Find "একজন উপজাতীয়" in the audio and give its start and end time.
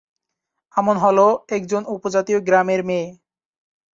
1.49-2.39